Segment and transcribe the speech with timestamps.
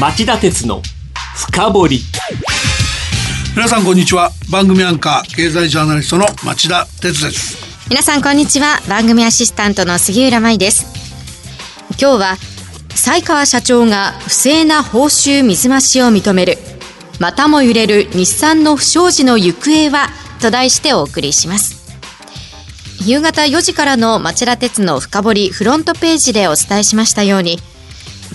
[0.00, 0.80] 町田鉄の
[1.34, 2.00] 深掘り。
[3.56, 4.30] 皆さんこんにちは。
[4.48, 7.58] 番組アンカー経済ジャーナリストの町田鉄です。
[7.90, 8.78] 皆さんこんにちは。
[8.88, 10.86] 番組アシスタントの杉浦舞です。
[12.00, 12.36] 今日は
[12.90, 16.58] 西川社長が不正な報酬水増しを認める
[17.18, 20.10] またも揺れる日産の不祥事の行方は
[20.40, 21.76] と題してお送りします。
[23.04, 27.58] 夕方4時からの町田鉄の深掘りフロントページでお伝えしましたように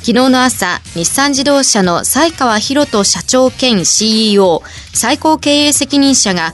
[0.05, 4.61] 昨日の朝日産自動車の西川博人社長兼 CEO
[4.93, 6.51] 最高経営責任者が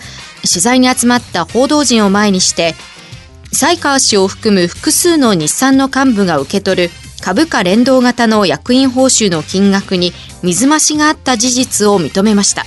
[0.48, 2.76] 取材に集まった報道陣を前にして
[3.52, 6.90] 西川氏を含む複数の日産の幹部が受け取る
[7.24, 10.12] 株価連動型の役員報酬の金額に
[10.44, 12.66] 水増しがあった事実を認めました。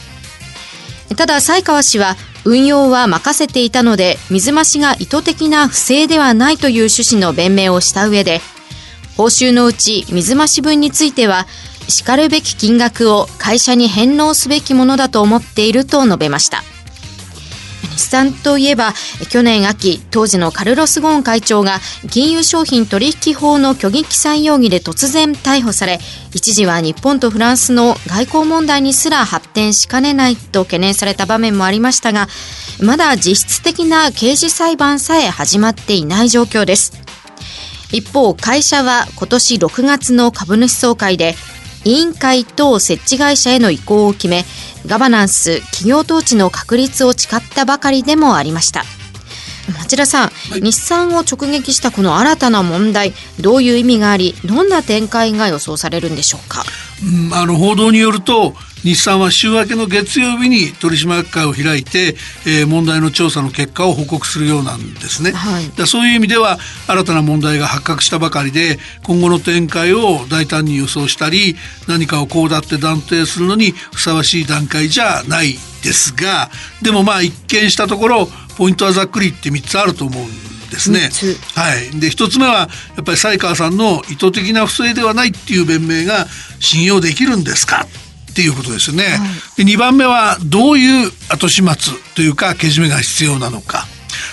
[1.15, 8.41] ただ西川氏は運用は任せていたので水増しが意図的な不正ではないという趣旨の弁明をした上で
[9.16, 11.47] 報酬のうち水増し分については
[11.89, 16.63] しかるべき金額を会社に返納すべきものだと思っていると述べました。
[17.93, 18.95] 日産といえば
[19.29, 21.79] 去年秋当時のカルロス・ゴーン会長が
[22.10, 25.99] 金融商品取引法の虚偽記載容疑で突然逮捕され
[26.35, 32.29] 一時は日本とフランスの外交問題にすら発展しかねないと懸念された場面もありましたが
[32.80, 37.02] まだ実質的な刑事裁判さえ始まっていない状況です。
[37.93, 41.35] 一方会社は今年6月の株主総会で
[41.85, 44.45] 委員会等設置会社への移行を決め
[44.87, 48.84] ガバナンス企業統治の確立を誓ったばかりでもありました。
[49.79, 56.65] 町田さん、はい、日産を直撃したこの新たな問題どういう意味がありどんな展開が予想されるんでしょうか、
[57.30, 58.54] うん、あの報道によると
[58.85, 62.16] 日産は週明けの月曜日に取締役会を開いて、
[62.47, 66.59] えー、問題の調査の結果を報告するようなんですね、はい、だそういう意味では
[66.89, 71.55] 新たな問題が発覚したばかりで今後の展開を大胆に予想したり
[71.89, 76.50] 何かをこうだって断定するのにふさわしい段階じゃないですが
[76.83, 80.27] でもまあ一見したところポイントはざっくりって3つあると思うん
[80.71, 81.11] ですね。
[81.55, 86.27] はい、で1つ目はやっぱり西川さんの意図的な不正ではないっていう弁明が
[86.61, 87.87] 信用できるんですか？
[88.32, 89.04] っていうことですよね。
[89.04, 89.10] は
[89.59, 93.87] い、で2番目はどういう後始末というかけじめが必要なのか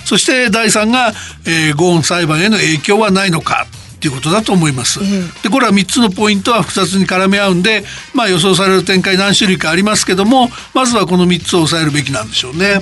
[0.05, 1.13] そして第3が、
[1.45, 3.67] えー、ゴーン裁判への影響はないのか
[3.97, 4.99] っていうことだと思います。
[5.43, 7.83] でこれは3つのポイントは複雑に絡み合うんで、
[8.13, 12.79] まあ、予想される展開何種類かありますけどもまずはこの3つを抑えるべきなんでしょうね。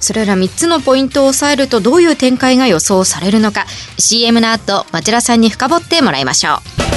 [0.00, 3.66] それら3つのポイントを抑えるとどういう展開が予想されるのか
[3.98, 6.87] CM の後町田さんに深掘ってもらいましょう。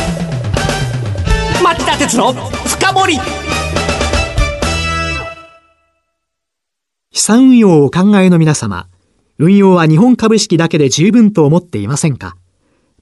[1.63, 3.17] 町田鉄の深掘り
[7.11, 8.88] 資産運用をお考えの皆様
[9.38, 12.35] 運用は日本株式だけで十分と思っていませんか？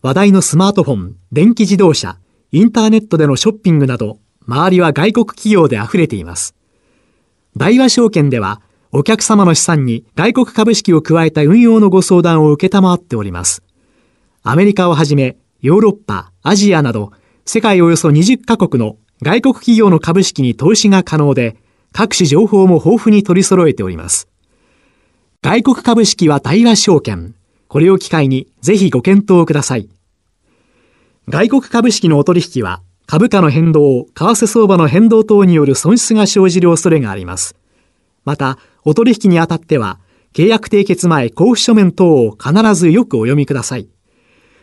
[0.01, 2.17] 話題のスマートフォン、電気自動車、
[2.51, 6.55] インターネットでのショッピングなど、周りは外国企業で溢れています。
[7.57, 8.61] 大和証券では、
[8.93, 13.61] お客様の資産に外国株式を加えた運用のご相談を受けたまわっております。
[14.41, 17.11] アメリカをはじめ、ヨーロッパ、アジアなど、
[17.51, 21.55] 世界およそ20カ国の外国企業の株式に投資が可能で、
[21.91, 24.27] 各種情報も豊富に取り揃えております。
[25.41, 27.33] 外国株式は大和証券。
[27.67, 29.89] これを機会にぜひご検討ください。
[31.27, 37.55] 外国株式のお取引は株価の変動、為替相場の変動等による損失が生じる恐れがあります。
[38.25, 39.99] また、お取引にあたっては、
[40.35, 43.87] 契約締結前交付書面等を必ずよくお読みください。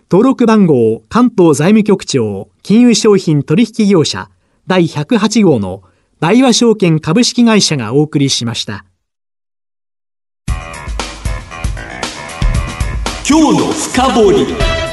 [0.09, 4.31] 登録番号関東財務局長金融商品取引業者
[4.69, 5.83] 第108号の
[6.21, 8.85] 大和証券株式会社がお送りしました。
[13.29, 14.86] 今日の深掘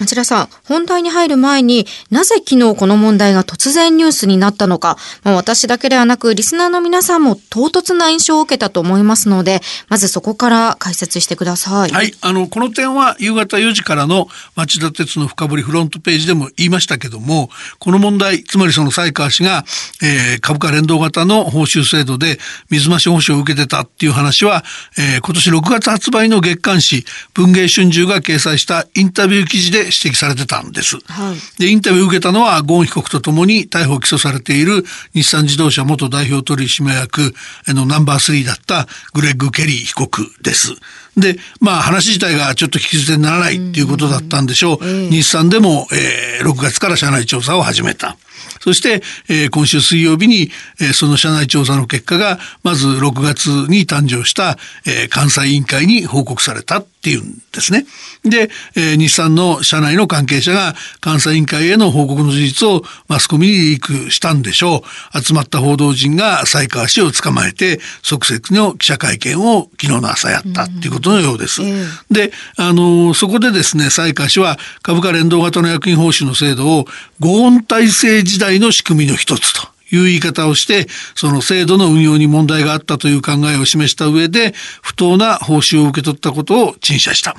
[0.00, 11.90] 町田さん、本題に入る前になぜ昨日この問題が突然ニュースになったのか、まあ、私だけではなくリスナーの皆さんも唐突な印象を受けたと思いますので、まずそこから解説してください。
[11.90, 19.64] はい、あの、この点は夕方4時からの町田鉄の深掘りフロントページでも言いましたけども、この問題、つまりその西川氏が、
[20.02, 22.38] えー、株価連動型の報酬制度で
[22.70, 24.64] 水増し報酬を受けてたっていう話は、
[24.96, 27.04] えー、今年6月発売の月刊誌
[27.34, 30.96] 文藝春秋が掲載したインタビュー記事で指摘されてたんです。
[31.06, 37.34] はい、でインタビューを受けたのはゴーン被告とともに逮捕・起訴されている日産自動車元代表取締役
[37.68, 40.74] のナンバー3だったグレッグ・ケリー被告です。
[41.16, 44.84] で、まあ話自体がちょっと聞き捨てにならないっていうことだったんでしょう。
[44.84, 48.16] うんうん、日産でも、えー、6月から社内調査を始めた。
[48.60, 50.50] そして、えー、今週水曜日に、
[50.80, 57.86] えー、その社内調査の結果が、まず6月に誕生した、えー、監査委員会に報告されたっていうんですね。
[58.24, 64.82] で、えー、日産の社内の関係者が監査委員会への報告の事実をマスコミにリークしたんでしょ
[65.14, 65.22] う。
[65.22, 71.62] 集まった報道陣が才川氏を捕まえて即席の記者会見を昨日の朝やったっていうことのようです。
[71.62, 76.86] うん、で、あのそこでですね、才川氏は株価連動型の役員報酬の制度を
[77.18, 87.34] 合音体制時代の仕組みの一つという言い方をして、その制度の運用に問題があったという考えを示した上で、不当な報酬を受け取ったことを陳謝した。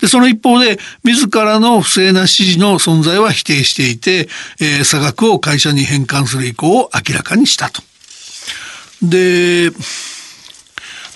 [0.00, 4.28] で、その一方で、自らの不正な指示の存在は否定していて、
[4.60, 7.82] えー、差額を会社に返還する意向を明らかにしたと。
[9.02, 9.70] で、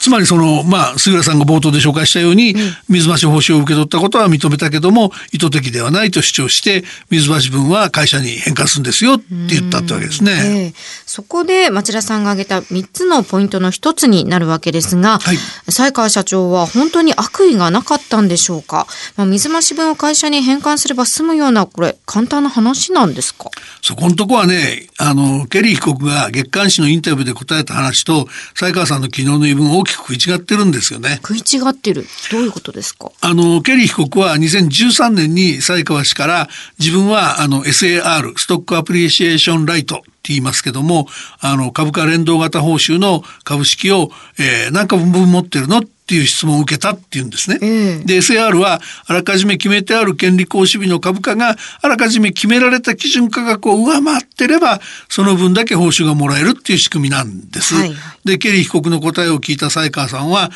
[0.00, 2.55] つまりその、まあ、杉浦さんが冒頭で紹介したように、
[2.88, 10.32] 水増し報酬を受け取ったことは認めたけども、意図的ではないと主張して、水増し分は会社に返還するんですよって言ったってわけですね。
[10.32, 10.75] えー、
[11.06, 15.37] そこで町田さんが挙げた3つのポイントの一つになるわけですが、はい、
[15.67, 18.87] 西川社長は本当に悪意がなかったんでしょうか？
[19.17, 23.50] まあ、水増し分を会社に返還すれば済むような、これ、簡単な話なんですか？
[23.82, 31.20] そこのとこはね、あの、ケリー被告が月刊誌のインタビューで答えた話と、西川さんの昨日の言い分大きく食い違ってるんですよね。
[31.26, 32.06] 食い違ってる。
[32.31, 33.10] どういうことですか？
[33.20, 36.48] あの、ケリー被告は2013年に西川氏から
[36.78, 41.06] 自分はあの SAR、ストックアプリシエーションライトって言いますけども、
[41.40, 45.78] あの株価連動型報酬の株式を、えー、何株分持ってるの？
[45.78, 47.58] っていう質問を受けたっていうんですね。
[48.04, 57.74] で SAR はあらかじめ決めてある権利行使日の株価があらかじめ決められた基準価格を上回ってればその分だけ報酬がもらえるっていう仕組みなんです。
[57.74, 57.92] はい、
[58.24, 60.50] でケリー被告の答えを聞いた才川さんは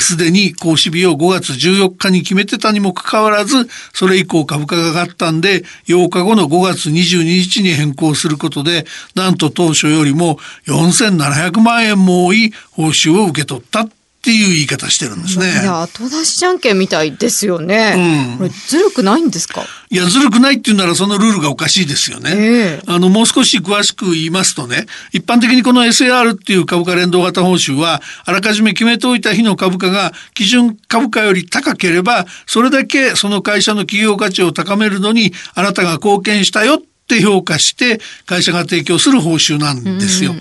[0.00, 13.86] すで、に行使日を5月14日に決めてたにもかかわらずそれ以降株価が上がったんで8日後の5月22日に変更することでなんと当初よりも4700万円も多い報酬を受け取った
[14.26, 15.46] っていう言い方してるんですね。
[15.46, 18.32] いや後出しじゃんけんみたいですよね。
[18.32, 19.64] うん、これずるくないんですか？
[19.88, 22.32] いやずるくないって言うならそのルールがおかしいですよね。
[22.34, 40.34] えー、あのもう少し詳しく言いますとね、一般的にこの SAR っていう株価連動型報酬はあらかじめ決めておいた日の株価が基準株価より高ければそれだけその会社の企業価値を高めるのにあなたが貢献したよって評価して会社が提供する報酬なんですよ。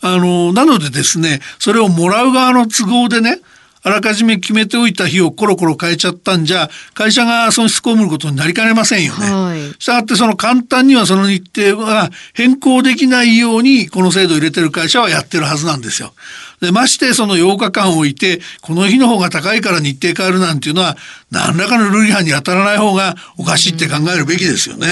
[0.00, 3.40] あのなのでですねそれをもらう側の都合でね
[3.86, 9.30] あらかじめ決めておいた日をコロコロ変えちゃったんじゃ会社が損失被ることになりかねませんよね。
[9.30, 16.14] はい、したがってその簡単にはその日程が変更できないようにこの制度を入れてる会社はやってるはずなんですよ。
[16.62, 20.96] でましてその8日間置いてこの日の方が高いから日程変えるなんていうのは
[21.30, 24.86] 何らかのルール違反に当たらない方がおかしいって考えるべきですよね。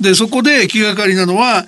[0.00, 1.64] でそこで気がかりなのは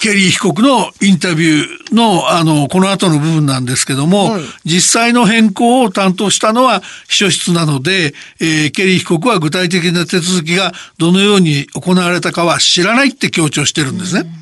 [0.00, 14.22] ケリー被告のインタビューのあのこの後の部分なんですけども、はい、実際の変更を担当したのは秘書室なので、えー、ケリー被告は具体的な手続きがどのように行われたかは知らないって強調してるんですね。
[14.22, 14.40] うん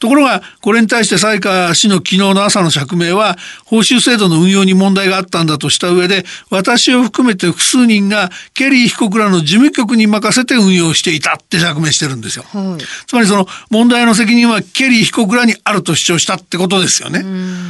[0.00, 12.46] ところが、これに対して才川氏の昨日の朝の釈明は、報酬制度の運用に問題があったんだとした上で、私を含めて複数人がケリー被告らの事務局に任せて運用していたって釈明してるんですよ。
[12.50, 17.22] はい、つまりその問題の責任はケリー被告らにあると主張したってことですよね。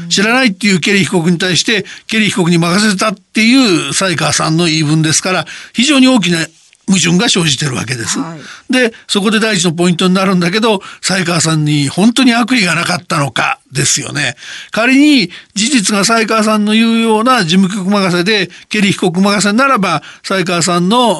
[0.09, 6.47] 知らないっていうケリー被告に対してケリー被告に任せたっていう才川さんの言い分ですから、非常に大きな
[6.91, 8.19] 矛盾が生じてるわけです。
[8.19, 14.36] はい、でそこで第一のポイントになるんだけど才川さんに本当に悪意がなかったのかですよね。
[14.72, 21.17] 仮に事実が才川さんの言うような事務局任せでケリー被告任せならば才川さんの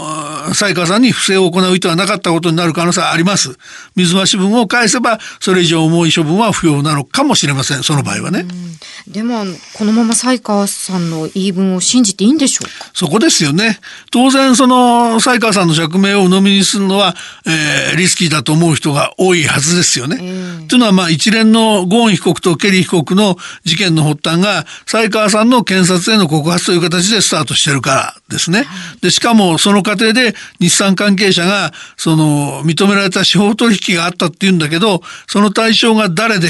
[0.55, 3.57] 才川さんに不正を行う意図はなかったことになる可能性はあります。
[3.95, 7.83] 水増し分を返せばそれ以上重い処分は不要なのかもしれません。
[7.83, 8.47] その場合はね。
[9.07, 12.91] でもこのまま才川さんの言い分を信じていいんでしょうか？
[12.95, 13.79] そこですよね。
[14.11, 17.15] 当然その才川さんの釈明を鵜呑みにするのは、
[17.47, 20.17] えー、リスキーだと思う人が多いはずですよね。
[20.69, 28.65] というのはまあ一連のゴーン被告とケリー被告の事件の発端が才川さんの検察への告発という形でスタートしてるからですね。
[29.01, 36.49] でしかもその過程で日産関係者がその認められた司法取引があったっていうんだけどその対象が誰で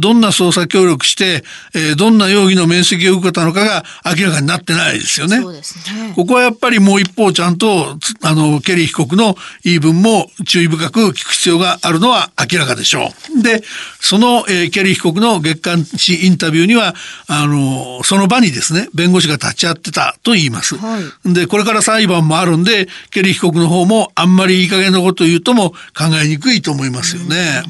[0.00, 5.40] どんな捜査協力して、えー、どんな容疑の面積を受けたのかが明らかになってないですよね。
[5.40, 13.42] そうですねここはやっぱりもう一方ちゃんとあのケリー被告の言い分も注意深く聞く必要があるのは明らかでしょう。
[13.42, 13.62] で
[14.00, 16.94] その、えー、ケリー被告の月刊誌インタビューには
[17.28, 20.76] あのその場にですね弁護士が立ち会ってたと言います。
[20.76, 25.76] はい、でこれから裁判もあるんでケリー被告の方もあんまりいい加減なことを言うとも考
[26.22, 27.62] えにくいと思いますよね。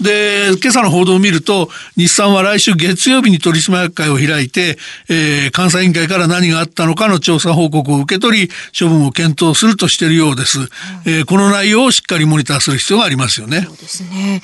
[0.00, 4.78] で、今朝の報道を見ると、日産は来週月曜日に取締役会を開いて、
[5.08, 10.60] えー、監査委員会から何があったのかの調査報告を受け取り、処分を検討するとしているようです。
[10.60, 10.66] うん、
[11.06, 13.62] えー、この内容をしっかりモニターする必要がありますよね。
[13.66, 14.42] そうですね。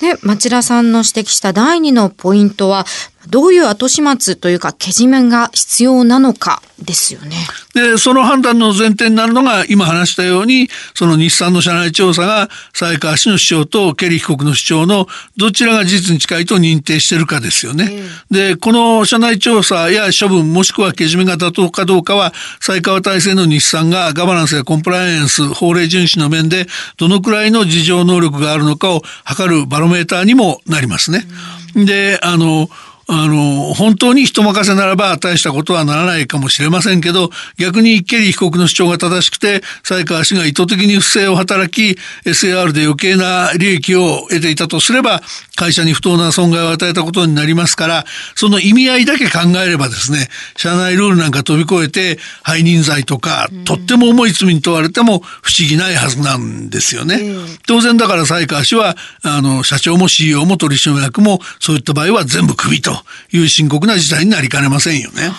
[0.00, 2.86] で、町田さんの指摘した第二のポイントは、
[3.28, 7.36] どういう後始末というか、けじめが必要なのかですよね。
[7.74, 15.06] で、その判断の前提になるのが、今話したように、その日産の社内調査が、才川氏の主張とケリー被告の主張の
[15.36, 18.04] どちらが事実に近いと認定しているかですよね。
[18.30, 26.66] うん、で、この社内調査や処分、もしくはけじめが妥当かどうかは、才川体制の日産がガバナンスやコンプライアンス、法令遵守の面で、
[26.98, 31.26] どのくらいの事情能力があるのかを測るバロメーターにもなりますね。
[31.74, 32.68] うん、で、あの、
[33.08, 45.22] あの、本当に人任せならば大したことはならないかもしれませんけど、逆にケリー被告の主張が正しくて、才川氏が意図的に不正を働き、SAR で余計な利益を得ていたとすれば、
[45.54, 57.20] 会社に不当な損害を与えたことになりますから、その意味合いだけ考えればですね、社内ルールなんか飛び越えて、背任罪とか、とっても重い罪に問われても不思議ないはずなんですよね。
[57.68, 62.95] 当然だから才川氏は、あの、社長も CEO も取締役も、そういった場合は全部クビと。
[63.32, 65.32] いう深刻な事態になりかねませんよね。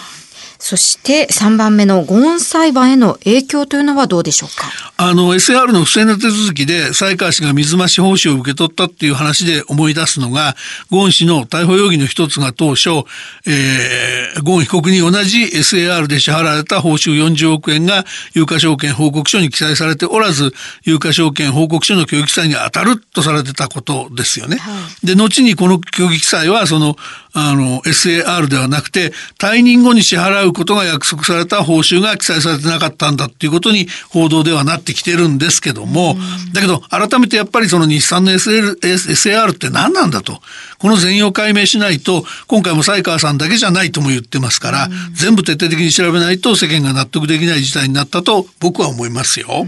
[0.59, 4.65] そして3番目のゴーン裁判への影響というのはどうでしょうか？
[4.97, 10.55] あの SAR の不正な手続きで才川氏が水増し報酬を受け取ったっていう話で思い出すのが
[10.89, 12.89] ゴーン氏の逮捕容疑の一つが当初、
[13.45, 20.53] えー、ゴーン被告に同じ SAR で支払われた報酬40億円が有価証券報告書に記載されておらず
[20.85, 24.57] 有価証券報告書の虚偽記載に当たるとされてたことですよね。
[24.57, 24.71] は
[25.03, 26.95] い、で後にこの虚偽記載はその
[27.33, 36.15] あの SAR ではなくて退任後に支払うことが約束された報酬が記載されてなかったんだっていうことに報道ではなってきてるんですけども、
[36.53, 40.41] だけど改めてやっぱりその日産の SL SAR って何なんだと。
[40.79, 49.65] この全容解明しないと今回も才川さんだけじゃないとも言ってますから、全部徹底的に調べないと世間が納得できない事態になったと僕は思いますよ。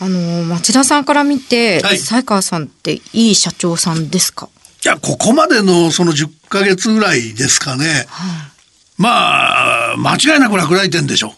[0.00, 4.48] あの町田さんから見て、はい、才川さんっていい社長さんですか？
[4.84, 8.50] いやここまでのその10ヶ月ぐらいですかね、は
[8.98, 11.32] まあ間違いなく落第点でしょ。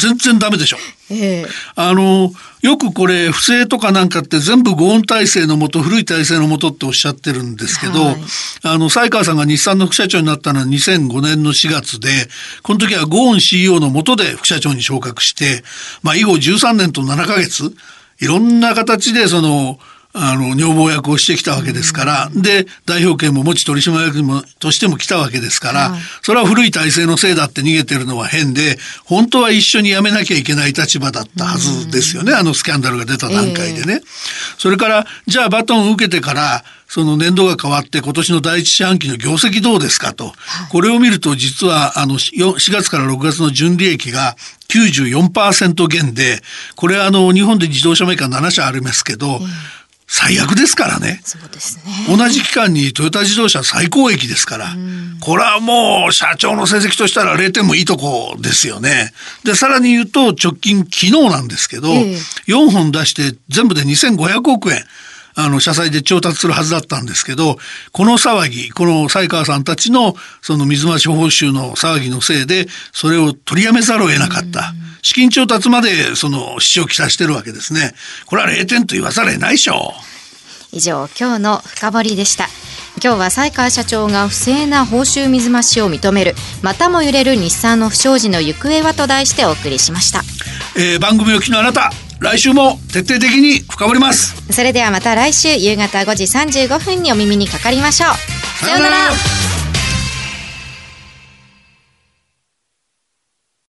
[0.00, 0.76] 全然ダメでしょ、
[1.08, 1.46] えー、
[1.76, 2.32] あの
[2.62, 8.16] よくこれ不正とかなんかって全部ゴーン体制のもと古い体制のもとっておっしゃってるんですけど、はい、
[8.64, 12.08] あの才川さんが日産の副社長になったのは2005年の4月で
[12.64, 15.62] この時はゴーン CEO のもとで副社長に昇格して
[16.02, 17.72] まあ以後13年と7ヶ月
[18.20, 19.78] いろんな形でその
[20.14, 34.02] あの女房役をしてきたわけですから、で代表権も持ち取締役もとしても来たわけですから、それは古い体制のせいだって逃げてるのは変で本当は一緒に辞めなきゃいけない立場だったはずですよね、あのスキャンダルが出た段階でね。
[34.58, 40.34] それからじゃあバトンを受けてからその年度が変わって今年の第一四半期の業績どうですかと、
[40.70, 44.36] これを見ると実はあの4月から6月の純利益が
[44.68, 46.42] 94%減で
[46.76, 49.40] これはあの日本で自動車メーカー7社ありますけど、
[50.14, 51.22] 最悪ですからね。
[51.24, 52.14] そうですね。
[52.14, 54.76] 同じ期間にトヨタ自動車最高益ですから、
[55.22, 59.14] これはもう社長の成績としたら0点もいいとこですよね。
[59.42, 62.16] で、さらに言うと直近昨日なんですけど、えー、
[62.46, 64.84] 4本出して全部で2500億円。
[65.34, 67.56] あの、社債で調達するはずだったんですけど、
[67.92, 74.74] この騒ぎ、この才川さんたちのその水増し報酬の騒ぎのせいで、それを取りやめざるを得なかった。
[75.02, 77.92] 資金調達までその支障をきさしてるわけですね。
[78.26, 80.76] これは0点と言わざるを得ないでしょう。
[80.76, 82.48] 以上、今日の深掘りでした。
[83.02, 90.20] 今日は才川社長が不正な報酬水増しを認めるまたも揺れる日産の不祥事の行方はと題してお送りしました、
[90.76, 91.90] えー、番組を聞きのあなた
[92.20, 99.61] 来週も徹底的に深掘りますそれではまた来週夕方5時35分にお耳にかかりましょうさようなら